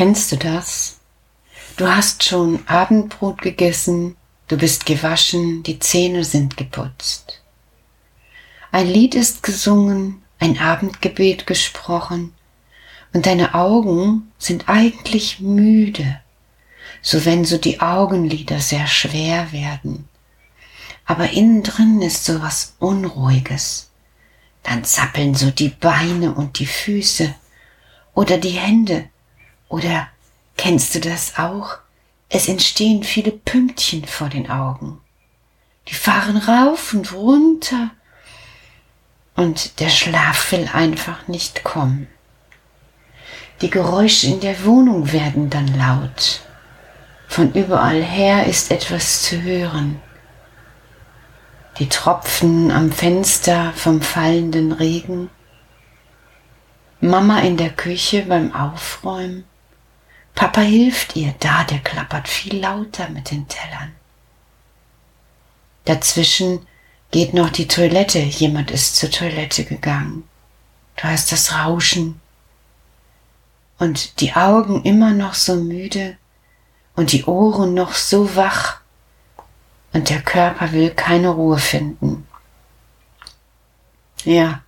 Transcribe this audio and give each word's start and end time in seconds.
Kennst 0.00 0.32
du 0.32 0.38
das? 0.38 0.98
Du 1.76 1.86
hast 1.86 2.24
schon 2.24 2.66
Abendbrot 2.66 3.42
gegessen, 3.42 4.16
du 4.48 4.56
bist 4.56 4.86
gewaschen, 4.86 5.62
die 5.62 5.78
Zähne 5.78 6.24
sind 6.24 6.56
geputzt. 6.56 7.42
Ein 8.72 8.86
Lied 8.86 9.14
ist 9.14 9.42
gesungen, 9.42 10.22
ein 10.38 10.58
Abendgebet 10.58 11.46
gesprochen 11.46 12.32
und 13.12 13.26
deine 13.26 13.54
Augen 13.54 14.32
sind 14.38 14.70
eigentlich 14.70 15.38
müde, 15.40 16.18
so 17.02 17.26
wenn 17.26 17.44
so 17.44 17.58
die 17.58 17.82
Augenlider 17.82 18.58
sehr 18.58 18.86
schwer 18.86 19.52
werden. 19.52 20.08
Aber 21.04 21.28
innen 21.28 21.62
drin 21.62 22.00
ist 22.00 22.24
so 22.24 22.40
was 22.40 22.74
Unruhiges. 22.78 23.90
Dann 24.62 24.82
zappeln 24.82 25.34
so 25.34 25.50
die 25.50 25.68
Beine 25.68 26.32
und 26.32 26.58
die 26.58 26.64
Füße 26.64 27.34
oder 28.14 28.38
die 28.38 28.48
Hände 28.48 29.10
oder 29.70 30.08
kennst 30.58 30.94
du 30.94 31.00
das 31.00 31.38
auch? 31.38 31.78
Es 32.28 32.48
entstehen 32.48 33.02
viele 33.02 33.32
Pünktchen 33.32 34.04
vor 34.04 34.28
den 34.28 34.50
Augen. 34.50 35.00
Die 35.88 35.94
fahren 35.94 36.36
rauf 36.36 36.92
und 36.92 37.12
runter 37.14 37.90
und 39.34 39.80
der 39.80 39.88
Schlaf 39.88 40.52
will 40.52 40.68
einfach 40.72 41.26
nicht 41.28 41.64
kommen. 41.64 42.08
Die 43.62 43.70
Geräusche 43.70 44.26
in 44.26 44.40
der 44.40 44.64
Wohnung 44.64 45.12
werden 45.12 45.50
dann 45.50 45.66
laut. 45.78 46.40
Von 47.28 47.52
überall 47.52 48.02
her 48.02 48.46
ist 48.46 48.70
etwas 48.70 49.22
zu 49.22 49.40
hören. 49.42 50.00
Die 51.78 51.88
Tropfen 51.88 52.70
am 52.70 52.90
Fenster 52.90 53.72
vom 53.74 54.02
fallenden 54.02 54.72
Regen. 54.72 55.30
Mama 57.00 57.40
in 57.40 57.56
der 57.56 57.70
Küche 57.70 58.22
beim 58.22 58.54
Aufräumen. 58.54 59.44
Papa 60.34 60.60
hilft 60.62 61.16
ihr, 61.16 61.34
da 61.40 61.64
der 61.64 61.80
klappert 61.80 62.28
viel 62.28 62.58
lauter 62.58 63.08
mit 63.08 63.30
den 63.30 63.46
Tellern. 63.48 63.92
Dazwischen 65.84 66.66
geht 67.10 67.34
noch 67.34 67.50
die 67.50 67.66
Toilette, 67.68 68.18
jemand 68.18 68.70
ist 68.70 68.96
zur 68.96 69.10
Toilette 69.10 69.64
gegangen. 69.64 70.24
Du 70.96 71.04
hast 71.04 71.32
das 71.32 71.52
Rauschen 71.54 72.20
und 73.78 74.20
die 74.20 74.34
Augen 74.34 74.82
immer 74.84 75.12
noch 75.12 75.34
so 75.34 75.56
müde 75.56 76.16
und 76.94 77.12
die 77.12 77.24
Ohren 77.24 77.74
noch 77.74 77.94
so 77.94 78.36
wach 78.36 78.80
und 79.92 80.08
der 80.10 80.22
Körper 80.22 80.72
will 80.72 80.90
keine 80.90 81.30
Ruhe 81.30 81.58
finden. 81.58 82.26
Ja, 84.24 84.62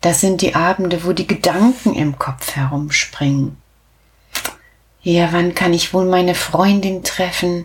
das 0.00 0.20
sind 0.20 0.40
die 0.40 0.54
Abende, 0.54 1.04
wo 1.04 1.12
die 1.12 1.26
Gedanken 1.26 1.94
im 1.94 2.18
Kopf 2.18 2.56
herumspringen. 2.56 3.61
Ja, 5.02 5.32
wann 5.32 5.54
kann 5.54 5.72
ich 5.72 5.92
wohl 5.92 6.04
meine 6.04 6.34
Freundin 6.34 7.02
treffen? 7.02 7.64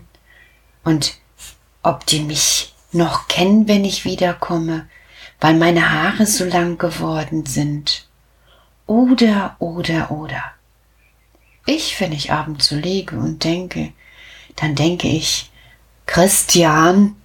Und 0.84 1.16
ob 1.84 2.06
die 2.08 2.22
mich 2.22 2.74
noch 2.92 3.28
kennen, 3.28 3.68
wenn 3.68 3.86
ich 3.86 4.06
wiederkomme, 4.06 4.90
weil 5.40 5.54
meine 5.54 5.92
Haare 5.92 6.26
so 6.26 6.46
lang 6.46 6.78
geworden 6.78 7.46
sind. 7.46 8.08
Oder, 8.88 9.56
oder, 9.60 10.10
oder. 10.10 10.44
Ich, 11.66 12.00
wenn 12.00 12.12
ich 12.12 12.32
abends 12.32 12.70
so 12.70 12.76
lege 12.76 13.18
und 13.18 13.44
denke, 13.44 13.94
dann 14.56 14.74
denke 14.74 15.08
ich, 15.08 15.52
Christian, 16.08 17.16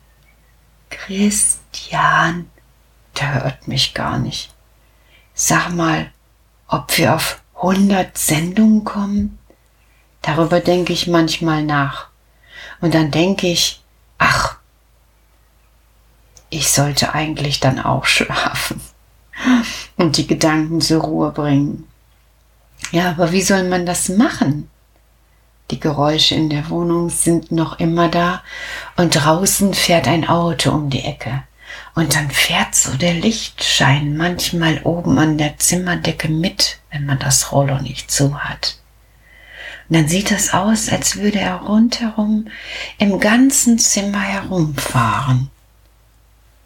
Christian, 0.91 2.50
der 3.19 3.44
hört 3.44 3.69
mich 3.69 3.94
gar 3.94 4.19
nicht. 4.19 4.52
Sag 5.32 5.70
mal, 5.70 6.12
ob 6.66 6.98
wir 6.98 7.14
auf 7.14 7.41
hundert 7.54 8.19
Sendungen 8.19 8.84
kommen? 8.84 9.38
Darüber 10.22 10.60
denke 10.60 10.93
ich 10.93 11.06
manchmal 11.06 11.65
nach. 11.65 12.06
Und 12.81 12.94
dann 12.94 13.10
denke 13.10 13.49
ich, 13.49 13.83
ach, 14.19 14.56
ich 16.50 16.71
sollte 16.71 17.15
eigentlich 17.15 17.60
dann 17.60 17.81
auch 17.81 18.05
schlafen 18.06 18.81
und 19.97 20.16
die 20.16 20.27
Gedanken 20.27 20.81
zur 20.81 21.03
Ruhe 21.03 21.32
bringen. 21.32 21.88
Ja, 22.91 23.11
aber 23.11 23.32
wie 23.32 23.43
soll 23.43 23.69
man 23.69 23.87
das 23.87 24.09
machen? 24.09 24.69
Die 25.71 25.81
Geräusche 25.81 26.34
in 26.34 26.50
der 26.50 26.69
Wohnung 26.69 27.09
sind 27.09 27.50
noch 27.50 27.78
immer 27.78 28.09
da 28.09 28.43
und 28.97 29.15
draußen 29.15 29.72
fährt 29.72 30.06
ein 30.06 30.28
Auto 30.28 30.71
um 30.71 30.91
die 30.91 31.05
Ecke. 31.05 31.44
Und 31.94 32.15
dann 32.15 32.31
fährt 32.31 32.75
so 32.75 32.94
der 32.97 33.15
Lichtschein 33.15 34.16
manchmal 34.16 34.82
oben 34.84 35.19
an 35.19 35.38
der 35.38 35.59
Zimmerdecke 35.59 36.28
mit, 36.28 36.78
wenn 36.91 37.06
man 37.06 37.19
das 37.19 37.53
Rollo 37.53 37.81
nicht 37.81 38.11
zu 38.11 38.38
hat. 38.44 38.81
Und 39.92 39.98
dann 39.98 40.08
sieht 40.08 40.32
es 40.32 40.54
aus, 40.54 40.88
als 40.88 41.16
würde 41.16 41.38
er 41.38 41.56
rundherum 41.56 42.47
im 42.97 43.20
ganzen 43.20 43.78
Zimmer 43.78 44.22
herumfahren 44.22 45.50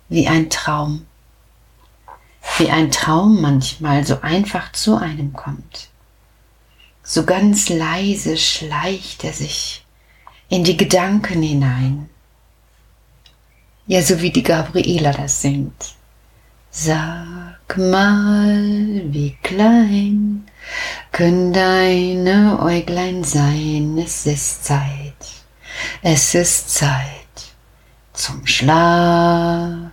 wie 0.08 0.28
ein 0.28 0.48
Traum. 0.48 1.06
Wie 2.56 2.70
ein 2.70 2.92
Traum 2.92 3.40
manchmal 3.40 4.06
so 4.06 4.20
einfach 4.20 4.70
zu 4.70 4.96
einem 4.96 5.32
kommt. 5.32 5.88
So 7.02 7.24
ganz 7.24 7.68
leise 7.68 8.36
schleicht 8.36 9.24
er 9.24 9.32
sich 9.32 9.84
in 10.48 10.62
die 10.62 10.76
Gedanken 10.76 11.42
hinein. 11.42 12.08
Ja, 13.88 14.02
so 14.02 14.20
wie 14.20 14.30
die 14.30 14.44
Gabriela 14.44 15.10
das 15.10 15.42
singt. 15.42 15.96
Sag 16.70 17.76
mal, 17.76 19.02
wie 19.06 19.36
klein 19.42 20.46
können 21.12 21.52
deine 21.52 22.58
Äuglein 22.60 23.24
sein, 23.24 23.98
es 23.98 24.26
ist 24.26 24.64
Zeit, 24.64 25.14
es 26.02 26.34
ist 26.34 26.74
Zeit 26.74 27.16
zum 28.12 28.46
Schlafen 28.46 29.84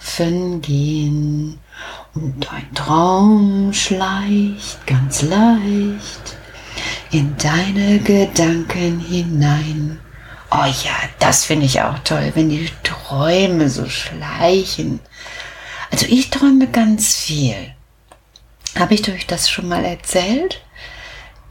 gehen 0.62 1.60
und 2.16 2.52
ein 2.52 2.74
Traum 2.74 3.74
schleicht 3.74 4.86
ganz 4.88 5.22
leicht 5.24 6.38
in 7.12 7.36
deine 7.38 8.00
Gedanken 8.00 9.00
hinein. 9.00 10.00
Oh 10.52 10.66
ja, 10.66 10.96
das 11.20 11.46
finde 11.46 11.66
ich 11.66 11.82
auch 11.82 12.00
toll, 12.00 12.32
wenn 12.36 12.50
die 12.50 12.70
Träume 12.84 13.70
so 13.70 13.90
schleichen. 13.90 15.00
Also 15.92 16.06
ich 16.08 16.30
träume 16.30 16.68
ganz 16.68 17.16
viel. 17.16 17.74
Habe 18.78 18.96
ich 18.96 19.08
euch 19.10 19.28
das 19.28 19.50
schon 19.50 19.68
mal 19.68 19.86
erzählt? 19.86 20.62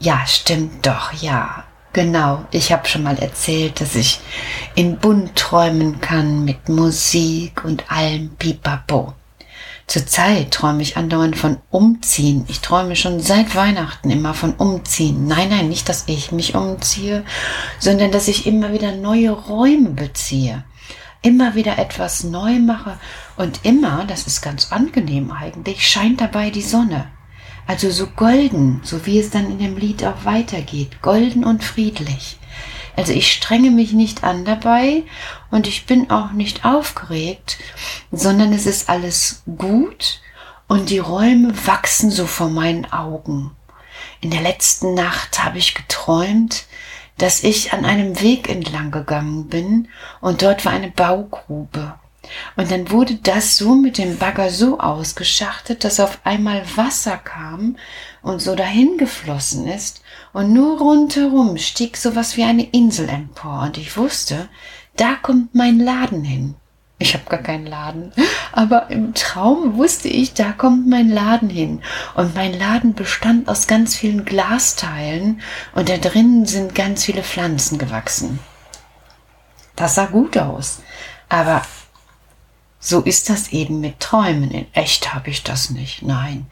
Ja, 0.00 0.27
stimmt 0.27 0.84
doch, 0.84 1.12
ja. 1.12 1.65
Genau, 1.93 2.44
ich 2.50 2.72
habe 2.72 2.88
schon 2.88 3.03
mal 3.03 3.19
erzählt, 3.19 3.81
dass 3.81 3.94
ich 3.94 4.19
in 4.75 4.97
Bund 4.99 5.37
träumen 5.37 6.00
kann 6.00 6.44
mit 6.44 6.69
Musik 6.69 7.65
und 7.65 7.91
allem 7.93 8.31
Pipapo. 8.37 9.12
Zurzeit 9.87 10.53
träume 10.53 10.83
ich 10.83 10.97
andauernd 10.97 11.37
von 11.37 11.59
Umziehen. 11.71 12.47
Ich 12.49 12.60
träume 12.60 12.97
schon 12.97 13.21
seit 13.21 13.54
Weihnachten 13.54 14.10
immer 14.10 14.33
von 14.33 14.54
Umziehen. 14.54 15.27
Nein, 15.27 15.50
nein, 15.50 15.69
nicht, 15.69 15.89
dass 15.89 16.04
ich 16.06 16.33
mich 16.33 16.54
umziehe, 16.54 17.25
sondern 17.78 18.10
dass 18.10 18.27
ich 18.27 18.47
immer 18.47 18.72
wieder 18.72 18.93
neue 18.93 19.31
Räume 19.31 19.91
beziehe. 19.91 20.65
Immer 21.22 21.55
wieder 21.55 21.78
etwas 21.78 22.25
neu 22.25 22.59
mache 22.59 22.99
und 23.37 23.65
immer, 23.65 24.05
das 24.05 24.27
ist 24.27 24.43
ganz 24.43 24.72
angenehm 24.72 25.31
eigentlich, 25.31 25.87
scheint 25.88 26.21
dabei 26.21 26.50
die 26.50 26.62
Sonne. 26.62 27.09
Also 27.66 27.91
so 27.91 28.09
golden, 28.09 28.81
so 28.83 29.06
wie 29.06 29.21
es 29.21 29.31
dann 29.31 29.47
in 29.47 29.59
dem 29.59 29.77
Lied 29.77 30.05
auch 30.05 30.25
weitergeht, 30.25 31.00
golden 31.00 31.44
und 31.44 31.62
friedlich. 31.62 32.38
Also 32.97 33.12
ich 33.12 33.33
strenge 33.33 33.71
mich 33.71 33.93
nicht 33.93 34.25
an 34.25 34.44
dabei 34.44 35.05
und 35.50 35.66
ich 35.66 35.87
bin 35.87 36.10
auch 36.10 36.33
nicht 36.33 36.65
aufgeregt, 36.65 37.59
sondern 38.10 38.53
es 38.53 38.66
ist 38.66 38.89
alles 38.89 39.42
gut 39.57 40.21
und 40.69 40.91
die 40.91 40.98
Räume 40.98 41.54
wachsen 41.66 42.10
so 42.10 42.27
vor 42.27 42.48
meinen 42.48 42.92
Augen. 42.92 43.53
In 44.21 44.30
der 44.30 44.41
letzten 44.41 44.95
Nacht 44.95 45.42
habe 45.42 45.59
ich 45.59 45.74
geträumt, 45.74 46.65
dass 47.18 47.44
ich 47.44 47.72
an 47.72 47.84
einem 47.84 48.20
Weg 48.20 48.48
entlang 48.48 48.91
gegangen 48.91 49.48
bin 49.48 49.88
und 50.20 50.42
dort 50.42 50.64
war 50.64 50.72
eine 50.72 50.91
Baugrube. 50.91 51.94
Und 52.56 52.70
dann 52.70 52.91
wurde 52.91 53.16
das 53.16 53.56
so 53.56 53.74
mit 53.74 53.98
dem 53.98 54.16
Bagger 54.18 54.50
so 54.50 54.78
ausgeschachtet, 54.78 55.84
dass 55.84 56.00
auf 56.00 56.20
einmal 56.24 56.64
Wasser 56.76 57.16
kam 57.16 57.76
und 58.22 58.41
so 58.41 58.54
dahin 58.54 58.97
geflossen 58.97 59.66
ist. 59.66 60.03
Und 60.32 60.53
nur 60.53 60.78
rundherum 60.78 61.59
stieg 61.59 61.97
sowas 61.97 62.36
wie 62.36 62.44
eine 62.44 62.64
Insel 62.70 63.09
empor. 63.09 63.62
Und 63.62 63.76
ich 63.76 63.97
wusste, 63.97 64.48
da 64.97 65.14
kommt 65.14 65.54
mein 65.54 65.80
Laden 65.80 66.22
hin. 66.22 66.54
Ich 67.03 67.15
habe 67.15 67.25
gar 67.28 67.41
keinen 67.41 67.66
Laden, 67.66 68.13
aber 68.53 68.89
im 68.89 69.13
Traum 69.13 69.77
wusste 69.77 70.07
ich, 70.07 70.34
da 70.34 70.53
kommt 70.53 70.89
mein 70.89 71.09
Laden 71.09 71.51
hin. 71.51 71.83
Und 72.15 72.37
mein 72.37 72.57
Laden 72.57 72.95
bestand 72.95 73.49
aus 73.49 73.66
ganz 73.66 73.97
vielen 73.97 74.25
Glasteilen 74.25 75.41
und 75.75 75.89
da 75.89 75.97
drinnen 75.97 76.47
sind 76.47 76.77
ganz 76.77 77.04
viele 77.04 77.25
Pflanzen 77.25 77.77
gewachsen. 77.77 78.39
Das 79.75 79.97
sah 79.97 80.07
gut 80.07 80.39
aus, 80.39 80.81
aber 81.28 81.63
so 82.78 83.01
ist 83.01 83.28
das 83.31 83.48
eben 83.48 83.81
mit 83.81 83.98
Träumen. 83.98 84.53
In 84.53 84.72
echt 84.72 85.13
habe 85.13 85.31
ich 85.31 85.43
das 85.43 85.71
nicht. 85.71 86.03
Nein. 86.03 86.47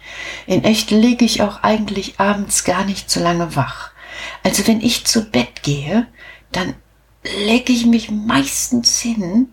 In 0.48 0.64
echt 0.64 0.90
liege 0.90 1.24
ich 1.24 1.42
auch 1.42 1.62
eigentlich 1.62 2.18
abends 2.18 2.64
gar 2.64 2.84
nicht 2.84 3.08
so 3.08 3.20
lange 3.20 3.54
wach. 3.54 3.92
Also 4.42 4.66
wenn 4.66 4.80
ich 4.80 5.06
zu 5.06 5.30
Bett 5.30 5.62
gehe, 5.62 6.08
dann 6.50 6.74
lege 7.22 7.72
ich 7.72 7.86
mich 7.86 8.10
meistens 8.10 8.98
hin, 8.98 9.48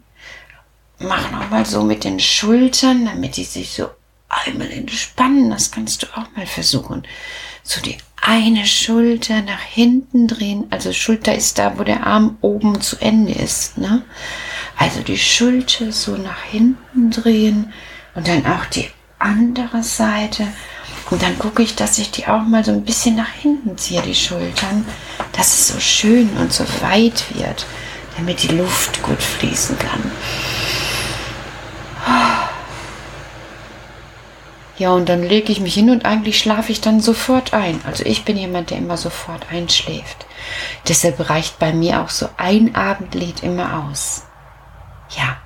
mach 0.99 1.31
nochmal 1.31 1.65
so 1.65 1.83
mit 1.83 2.03
den 2.03 2.19
Schultern, 2.19 3.05
damit 3.05 3.37
die 3.37 3.43
sich 3.43 3.71
so 3.71 3.89
einmal 4.29 4.71
entspannen. 4.71 5.49
Das 5.49 5.71
kannst 5.71 6.03
du 6.03 6.07
auch 6.15 6.27
mal 6.35 6.45
versuchen. 6.45 7.03
So 7.63 7.81
die 7.81 7.97
eine 8.21 8.65
Schulter 8.65 9.41
nach 9.41 9.61
hinten 9.61 10.27
drehen. 10.27 10.67
Also 10.69 10.91
Schulter 10.91 11.35
ist 11.35 11.59
da, 11.59 11.77
wo 11.77 11.83
der 11.83 12.05
Arm 12.05 12.37
oben 12.41 12.81
zu 12.81 12.97
Ende 12.97 13.33
ist. 13.33 13.77
Ne? 13.77 14.03
Also 14.75 15.01
die 15.01 15.17
Schulter 15.17 15.91
so 15.91 16.17
nach 16.17 16.43
hinten 16.43 17.11
drehen 17.11 17.73
und 18.15 18.27
dann 18.27 18.45
auch 18.45 18.65
die 18.65 18.89
andere 19.19 19.83
Seite. 19.83 20.47
Und 21.09 21.21
dann 21.21 21.39
gucke 21.39 21.63
ich, 21.63 21.75
dass 21.75 21.97
ich 21.99 22.11
die 22.11 22.27
auch 22.27 22.41
mal 22.41 22.65
so 22.65 22.71
ein 22.71 22.83
bisschen 22.83 23.15
nach 23.15 23.31
hinten 23.31 23.77
ziehe, 23.77 24.01
die 24.01 24.15
Schultern, 24.15 24.85
dass 25.31 25.53
es 25.53 25.67
so 25.69 25.79
schön 25.79 26.29
und 26.37 26.51
so 26.51 26.65
weit 26.81 27.23
wird, 27.33 27.65
damit 28.17 28.43
die 28.43 28.55
Luft 28.55 29.01
gut 29.03 29.21
fließen 29.21 29.77
kann. 29.79 30.11
Ja, 34.77 34.91
und 34.91 35.09
dann 35.09 35.23
lege 35.23 35.51
ich 35.51 35.59
mich 35.59 35.73
hin 35.73 35.89
und 35.89 36.05
eigentlich 36.05 36.37
schlafe 36.37 36.71
ich 36.71 36.81
dann 36.81 37.01
sofort 37.01 37.53
ein. 37.53 37.81
Also 37.85 38.05
ich 38.05 38.25
bin 38.25 38.37
jemand, 38.37 38.69
der 38.69 38.77
immer 38.77 38.97
sofort 38.97 39.51
einschläft. 39.51 40.27
Deshalb 40.87 41.29
reicht 41.29 41.57
bei 41.57 41.73
mir 41.73 42.01
auch 42.01 42.09
so 42.09 42.29
ein 42.37 42.75
Abendlied 42.75 43.41
immer 43.41 43.87
aus. 43.87 44.23
Ja. 45.17 45.37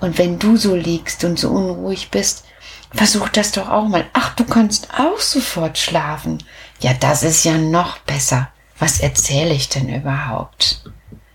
Und 0.00 0.18
wenn 0.18 0.38
du 0.38 0.56
so 0.56 0.74
liegst 0.74 1.24
und 1.24 1.38
so 1.38 1.48
unruhig 1.48 2.10
bist, 2.10 2.44
versuch 2.92 3.30
das 3.30 3.52
doch 3.52 3.70
auch 3.70 3.88
mal. 3.88 4.04
Ach, 4.12 4.34
du 4.34 4.44
kannst 4.44 4.88
auch 4.98 5.20
sofort 5.20 5.78
schlafen. 5.78 6.38
Ja, 6.80 6.92
das 6.92 7.22
ist 7.22 7.44
ja 7.44 7.56
noch 7.56 7.98
besser. 7.98 8.50
Was 8.78 9.00
erzähle 9.00 9.54
ich 9.54 9.68
denn 9.70 9.88
überhaupt? 9.88 10.82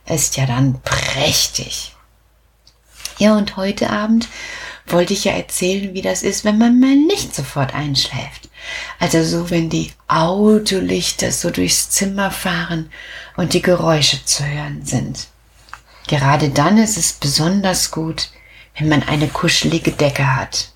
Ist 0.06 0.38
ja 0.38 0.46
dann 0.46 0.81
prächtig. 0.81 1.96
Ja, 3.18 3.36
und 3.36 3.58
heute 3.58 3.90
Abend 3.90 4.28
wollte 4.92 5.13
ich 5.13 5.25
ja 5.25 5.34
erzählen, 5.34 5.94
wie 5.94 6.01
das 6.01 6.24
ist, 6.24 6.45
wenn 6.45 6.57
man 6.57 6.80
mal 6.80 6.95
nicht 6.95 7.36
sofort 7.36 7.74
einschläft. 7.74 8.50
Also 9.00 9.24
so, 9.24 9.50
wenn 9.50 9.69
die 9.69 9.92
Autolichter 10.07 11.31
so 11.31 11.50
durchs 11.50 11.89
Zimmer 11.89 12.31
fahren 12.31 12.89
und 13.36 13.54
die 13.54 13.62
Geräusche 13.62 14.24
zu 14.25 14.45
hören 14.45 14.86
sind. 14.86 15.28
Gerade 16.07 16.50
dann 16.50 16.78
ist 16.78 16.98
es 16.98 17.13
besonders 17.13 17.92
gut, 17.92 18.30
wenn 18.78 18.89
man 18.89 19.04
eine 19.04 19.28
kuschelige 19.28 19.92
Decke 19.92 20.36
hat. 20.36 20.72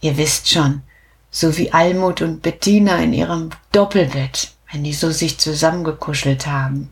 Ihr 0.00 0.16
wisst 0.16 0.48
schon, 0.48 0.82
so 1.30 1.56
wie 1.58 1.72
Almut 1.72 2.22
und 2.22 2.42
Bettina 2.42 2.98
in 2.98 3.12
ihrem 3.12 3.50
Doppelbett, 3.72 4.52
wenn 4.72 4.84
die 4.84 4.94
so 4.94 5.10
sich 5.10 5.38
zusammengekuschelt 5.38 6.46
haben. 6.46 6.90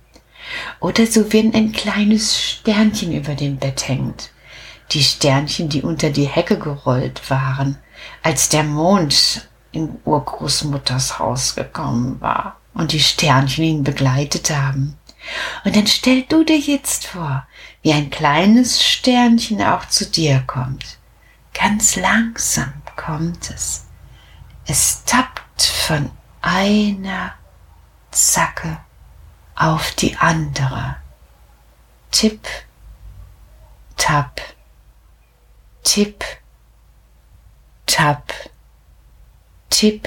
Oder 0.81 1.07
so, 1.07 1.33
wenn 1.33 1.55
ein 1.55 1.73
kleines 1.73 2.41
Sternchen 2.41 3.13
über 3.15 3.35
dem 3.35 3.57
Bett 3.57 3.89
hängt 3.89 4.31
die 4.93 5.03
Sternchen, 5.03 5.69
die 5.69 5.83
unter 5.83 6.11
die 6.11 6.27
Hecke 6.27 6.59
gerollt 6.59 7.31
waren, 7.31 7.79
als 8.23 8.49
der 8.49 8.65
Mond 8.65 9.49
in 9.73 9.99
Urgroßmutters 10.05 11.19
Haus 11.19 11.55
gekommen 11.55 12.21
war 12.21 12.57
und 12.75 12.93
die 12.93 13.01
Sternchen 13.01 13.65
ihn 13.65 13.85
begleitet 13.85 14.51
haben. 14.51 14.97
Und 15.65 15.77
dann 15.77 15.87
stell 15.87 16.23
du 16.23 16.45
dir 16.45 16.59
jetzt 16.59 17.07
vor, 17.07 17.47
wie 17.83 17.93
ein 17.93 18.11
kleines 18.11 18.83
Sternchen 18.83 19.63
auch 19.63 19.87
zu 19.89 20.07
dir 20.07 20.43
kommt. 20.47 20.99
Ganz 21.53 21.97
langsam 21.97 22.73
kommt 22.97 23.51
es. 23.51 23.87
Es 24.65 25.05
tappt 25.05 25.63
von 25.63 26.11
einer 26.41 27.35
Zacke 28.11 28.79
auf 29.55 29.93
die 29.93 30.17
andere. 30.17 30.97
Tipp, 32.11 32.47
tapp, 33.97 34.41
Tipp, 35.91 36.23
Tap, 37.87 38.31
Tipp, 39.71 40.07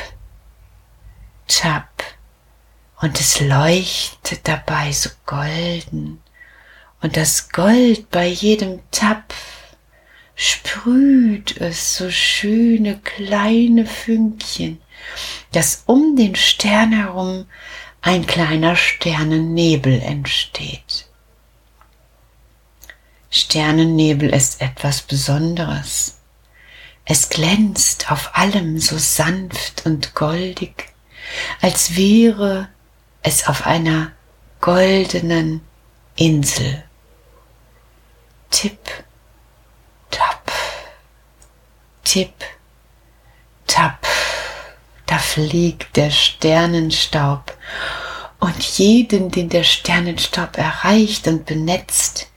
Tap. 1.48 2.04
Und 3.02 3.20
es 3.20 3.40
leuchtet 3.40 4.48
dabei 4.48 4.92
so 4.92 5.10
golden. 5.26 6.22
Und 7.02 7.18
das 7.18 7.50
Gold 7.50 8.12
bei 8.12 8.28
jedem 8.28 8.82
Tap 8.92 9.34
sprüht 10.36 11.58
es 11.58 11.98
so 11.98 12.12
schöne 12.12 13.00
kleine 13.00 13.88
Fünkchen, 13.88 14.80
dass 15.52 15.82
um 15.88 16.16
den 16.16 16.36
Stern 16.36 16.92
herum 16.92 17.48
ein 18.02 18.28
kleiner 18.28 18.76
Sternennebel 18.76 20.00
entsteht. 20.00 20.91
Sternennebel 23.34 24.30
ist 24.30 24.62
etwas 24.62 25.02
Besonderes. 25.02 26.18
Es 27.06 27.30
glänzt 27.30 28.12
auf 28.12 28.36
allem 28.36 28.78
so 28.78 28.98
sanft 28.98 29.86
und 29.86 30.14
goldig, 30.16 30.90
als 31.62 31.96
wäre 31.96 32.68
es 33.24 33.48
auf 33.48 33.66
einer 33.66 34.12
goldenen 34.60 35.62
Insel. 36.18 36.84
Tipp, 38.50 38.80
tap, 40.10 40.52
tipp, 42.04 42.34
tap, 43.66 44.06
da 45.06 45.18
fliegt 45.18 45.96
der 45.96 46.12
Sternenstaub 46.12 47.58
und 48.42 48.62
jeden, 48.62 49.32
den 49.32 49.48
der 49.48 49.64
Sternenstaub 49.64 50.58
erreicht 50.58 51.28
und 51.28 51.46
benetzt, 51.46 52.31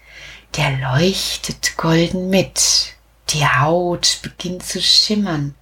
der 0.56 0.70
leuchtet 0.78 1.76
golden 1.76 2.30
mit. 2.30 2.94
Die 3.30 3.46
Haut 3.46 4.20
beginnt 4.22 4.62
zu 4.62 4.80
schimmern. 4.80 5.54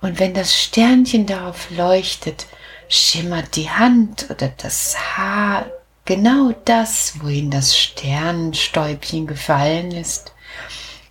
Und 0.00 0.18
wenn 0.18 0.34
das 0.34 0.54
Sternchen 0.54 1.26
darauf 1.26 1.70
leuchtet, 1.70 2.46
schimmert 2.88 3.56
die 3.56 3.70
Hand 3.70 4.26
oder 4.30 4.48
das 4.48 4.96
Haar, 5.16 5.66
genau 6.04 6.52
das, 6.64 7.20
wohin 7.20 7.50
das 7.50 7.78
Sternenstäubchen 7.78 9.26
gefallen 9.26 9.92
ist, 9.92 10.32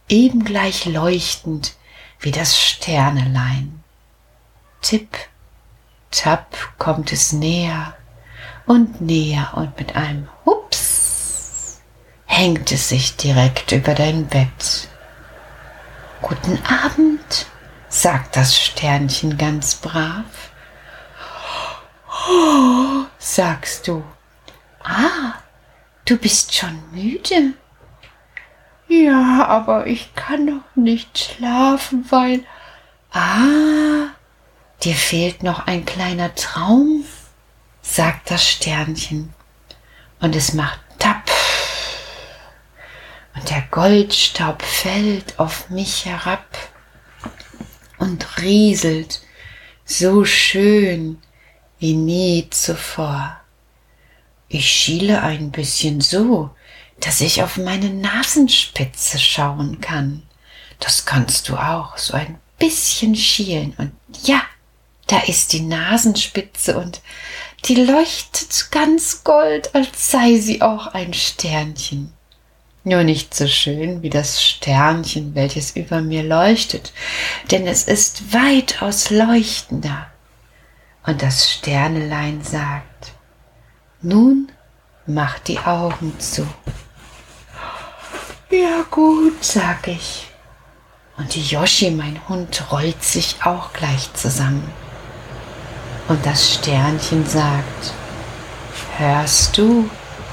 eben 0.10 0.44
gleich 0.44 0.86
leuchtend 0.86 1.76
wie 2.20 2.32
das 2.32 2.60
Sternelein. 2.60 3.82
Tipp, 4.82 5.18
tapp 6.12 6.58
kommt 6.78 7.12
es 7.12 7.32
näher 7.32 7.96
und 8.66 9.02
näher 9.02 9.52
und 9.56 9.78
mit 9.80 9.96
einem 9.96 10.28
Hups 10.46 10.59
hängt 12.40 12.72
es 12.72 12.88
sich 12.88 13.18
direkt 13.18 13.74
über 13.74 13.94
dein 13.94 14.26
Bett. 14.28 14.88
Guten 16.22 16.58
Abend, 16.66 17.48
sagt 17.90 18.38
das 18.38 18.58
Sternchen 18.58 19.38
ganz 19.38 19.76
brav. 19.76 20.24
Oh, 22.30 23.04
sagst 23.18 23.90
du. 23.90 24.06
Ah, 24.82 25.34
du 26.06 26.16
bist 26.16 26.56
schon 26.56 26.82
müde. 26.94 27.56
Ja, 28.88 29.46
aber 29.46 29.88
ich 29.88 30.16
kann 30.16 30.46
noch 30.46 30.76
nicht 30.76 31.20
schlafen, 31.20 32.06
weil. 32.10 32.46
Ah, 33.12 34.12
dir 34.84 34.96
fehlt 34.96 35.44
noch 35.44 35.68
ein 35.68 35.84
kleiner 35.84 36.34
Traum, 36.36 37.04
sagt 37.82 38.32
das 38.32 38.48
Sternchen. 38.48 39.34
Und 40.22 40.38
es 40.38 40.54
macht 40.54 40.80
und 43.40 43.50
der 43.50 43.64
Goldstaub 43.72 44.62
fällt 44.62 45.40
auf 45.40 45.70
mich 45.70 46.06
herab 46.06 46.46
und 47.98 48.42
rieselt 48.42 49.22
so 49.86 50.26
schön 50.26 51.20
wie 51.80 51.94
nie 51.94 52.48
zuvor. 52.50 53.40
Ich 54.50 54.70
schiele 54.70 55.22
ein 55.22 55.52
bisschen 55.52 56.02
so, 56.02 56.50
dass 57.00 57.22
ich 57.22 57.42
auf 57.42 57.56
meine 57.56 57.90
Nasenspitze 57.90 59.20
schauen 59.20 59.80
kann. 59.80 60.24
Das 60.82 61.06
kannst 61.06 61.48
du 61.48 61.56
auch, 61.56 61.98
so 61.98 62.16
ein 62.16 62.40
bisschen 62.58 63.16
schielen. 63.16 63.74
Und 63.78 63.94
ja, 64.24 64.42
da 65.08 65.20
ist 65.20 65.54
die 65.54 65.62
Nasenspitze 65.62 66.78
und 66.78 67.02
die 67.66 67.76
leuchtet 67.76 68.70
ganz 68.72 69.24
gold, 69.24 69.74
als 69.76 70.12
sei 70.12 70.40
sie 70.40 70.62
auch 70.62 70.88
ein 70.88 71.14
Sternchen 71.14 72.14
nur 72.90 73.04
nicht 73.04 73.34
so 73.34 73.48
schön 73.48 74.02
wie 74.02 74.10
das 74.10 74.44
Sternchen, 74.44 75.36
welches 75.36 75.76
über 75.76 76.02
mir 76.02 76.24
leuchtet, 76.24 76.92
denn 77.52 77.66
es 77.68 77.84
ist 77.84 78.34
weitaus 78.34 79.10
leuchtender. 79.10 80.08
Und 81.06 81.22
das 81.22 81.52
Sternelein 81.52 82.44
sagt, 82.44 83.14
nun 84.02 84.52
mach 85.06 85.40
die 85.40 85.60
Augen 85.60 86.14
zu. 86.20 86.46
Ja 88.52 88.84
gut, 88.92 89.44
sag 89.44 89.88
ich. 89.88 90.28
Und 91.18 91.36
Yoshi, 91.36 91.92
mein 91.92 92.20
Hund, 92.28 92.72
rollt 92.72 93.04
sich 93.04 93.38
auch 93.44 93.74
gleich 93.74 94.14
zusammen. 94.14 94.70
Und 96.08 96.26
das 96.26 96.56
Sternchen 96.56 97.26
sagt, 97.26 97.94
Hörst 99.00 99.58
du 99.58 99.90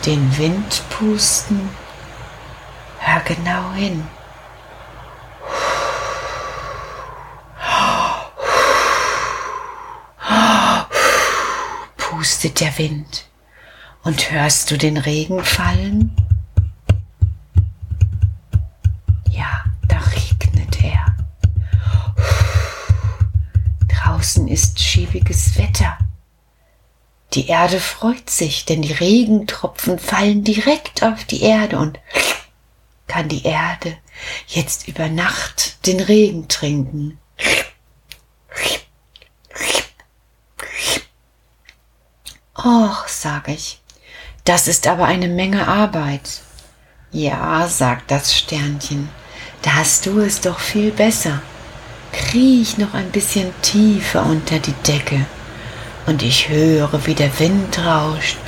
den 0.06 0.36
Wind 0.38 0.82
pusten? 0.90 1.68
Genau 3.24 3.72
hin. 3.72 4.06
Pustet 11.96 12.60
der 12.60 12.76
Wind. 12.78 13.26
Und 14.04 14.30
hörst 14.30 14.70
du 14.70 14.78
den 14.78 14.96
Regen 14.96 15.44
fallen? 15.44 16.14
Ja, 19.30 19.64
da 19.88 19.98
regnet 19.98 20.82
er. 20.84 21.16
Draußen 23.88 24.46
ist 24.46 24.78
schiebiges 24.80 25.58
Wetter. 25.58 25.98
Die 27.32 27.48
Erde 27.48 27.80
freut 27.80 28.30
sich, 28.30 28.64
denn 28.64 28.82
die 28.82 28.92
Regentropfen 28.92 29.98
fallen 29.98 30.44
direkt 30.44 31.02
auf 31.02 31.24
die 31.24 31.42
Erde 31.42 31.78
und 31.78 31.98
kann 33.06 33.28
die 33.28 33.44
Erde 33.44 33.96
jetzt 34.48 34.88
über 34.88 35.08
Nacht 35.08 35.86
den 35.86 36.00
Regen 36.00 36.48
trinken. 36.48 37.18
Och, 42.58 43.06
sag 43.06 43.48
ich, 43.48 43.80
das 44.44 44.66
ist 44.66 44.86
aber 44.86 45.04
eine 45.04 45.28
Menge 45.28 45.68
Arbeit. 45.68 46.40
Ja, 47.12 47.68
sagt 47.68 48.10
das 48.10 48.36
Sternchen, 48.36 49.08
da 49.62 49.74
hast 49.74 50.06
du 50.06 50.20
es 50.20 50.40
doch 50.40 50.58
viel 50.58 50.90
besser. 50.90 51.42
Kriech 52.12 52.78
noch 52.78 52.94
ein 52.94 53.10
bisschen 53.10 53.52
tiefer 53.62 54.24
unter 54.24 54.58
die 54.58 54.74
Decke 54.86 55.26
und 56.06 56.22
ich 56.22 56.48
höre, 56.48 57.06
wie 57.06 57.14
der 57.14 57.38
Wind 57.38 57.78
rauscht 57.78 58.38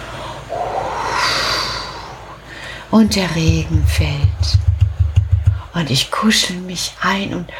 und 2.91 3.17
der 3.17 3.35
Regen 3.35 3.85
fällt. 3.87 4.59
Und 5.75 5.91
ich 5.91 6.11
kuschel 6.11 6.57
mich 6.57 6.93
ein 7.01 7.35
und 7.35 7.51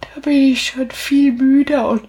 da 0.00 0.20
bin 0.20 0.52
ich 0.52 0.66
schon 0.66 0.90
viel 0.90 1.32
müder 1.32 1.88
und 1.88 2.08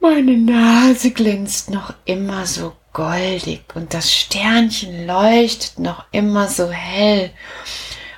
meine 0.00 0.36
Nase 0.36 1.12
glänzt 1.12 1.70
noch 1.70 1.94
immer 2.04 2.46
so 2.46 2.74
goldig 2.92 3.62
und 3.74 3.94
das 3.94 4.12
Sternchen 4.12 5.06
leuchtet 5.06 5.78
noch 5.78 6.04
immer 6.10 6.48
so 6.48 6.70
hell 6.70 7.30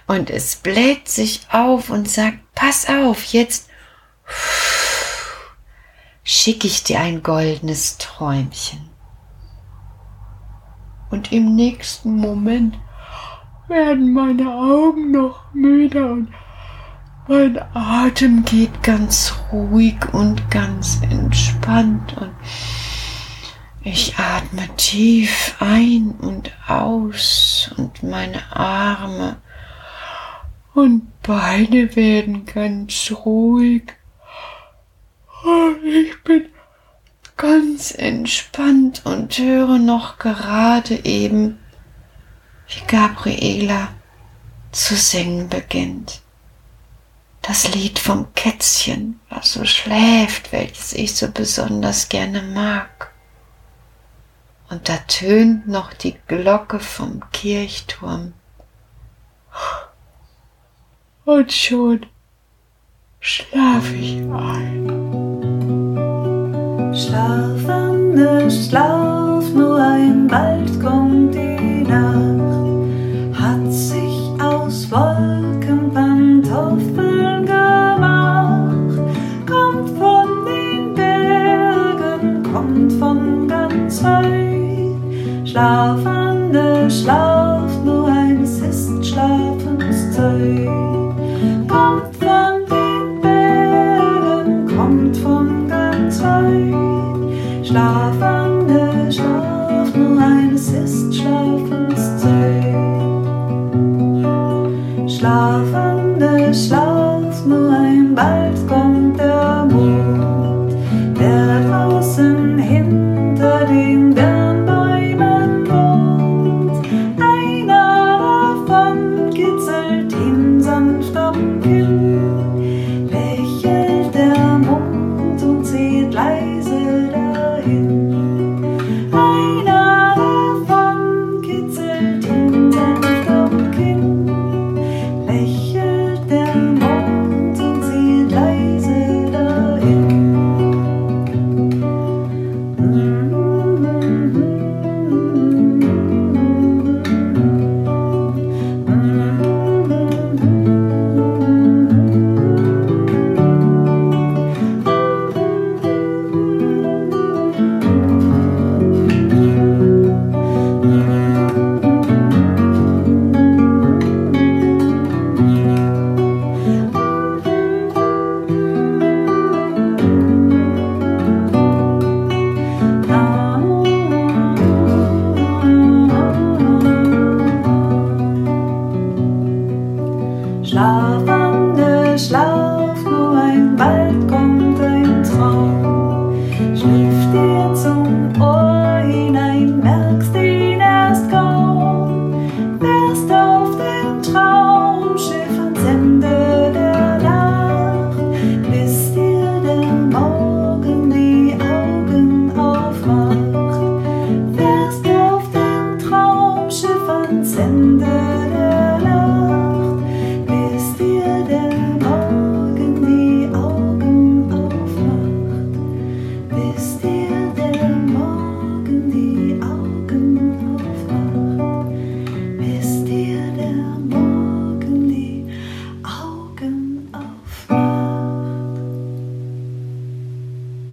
und 0.07 0.31
es 0.31 0.57
bläht 0.57 1.09
sich 1.09 1.41
auf 1.51 1.91
und 1.91 2.09
sagt, 2.09 2.39
pass 2.55 2.87
auf, 2.89 3.25
jetzt 3.25 3.69
schicke 6.23 6.67
ich 6.67 6.85
dir 6.85 7.01
ein 7.01 7.23
goldenes 7.23 7.99
Träumchen. 7.99 8.91
Und 11.11 11.33
im 11.33 11.55
nächsten 11.55 12.17
Moment 12.17 12.77
werden 13.69 14.13
meine 14.13 14.53
Augen 14.53 15.11
noch 15.11 15.53
müde 15.55 16.13
und 16.13 16.29
mein 17.27 17.59
Atem 17.73 18.45
geht 18.45 18.83
ganz 18.83 19.33
ruhig 19.51 19.97
und 20.13 20.51
ganz 20.51 21.01
entspannt 21.03 22.17
und 22.21 22.35
ich 23.83 24.17
atme 24.19 24.69
tief 24.77 25.57
ein 25.61 26.15
und 26.21 26.53
aus 26.67 27.71
und 27.77 28.03
meine 28.03 28.43
Arme 28.55 29.37
und 30.75 31.23
Beine 31.23 31.95
werden 31.97 32.45
ganz 32.45 33.13
ruhig. 33.25 33.95
Ich 35.83 36.23
bin 36.25 36.47
ganz 37.37 37.93
entspannt 37.93 39.03
und 39.05 39.39
höre 39.39 39.79
noch 39.79 40.19
gerade 40.19 41.05
eben, 41.05 41.59
wie 42.75 42.87
Gabriela 42.87 43.89
zu 44.73 44.97
singen 44.97 45.49
beginnt. 45.49 46.21
Das 47.43 47.75
Lied 47.75 47.99
vom 47.99 48.33
Kätzchen, 48.35 49.21
was 49.29 49.53
so 49.53 49.65
schläft, 49.65 50.53
welches 50.53 50.93
ich 50.95 51.15
so 51.15 51.31
besonders 51.31 52.09
gerne 52.09 52.43
mag. 52.43 53.13
Und 54.71 54.89
da 54.89 54.97
tönt 54.97 55.69
noch 55.69 55.93
die 55.93 56.17
Glocke 56.27 56.81
vom 56.81 57.23
Kirchturm. 57.33 58.33
Und 61.27 61.53
schon 61.53 62.07
schlaf 63.21 63.93
ich 63.93 64.17
ein. 64.17 65.15
Schlaf, 66.95 67.69
Anne, 67.69 68.51
schlaf, 68.51 69.14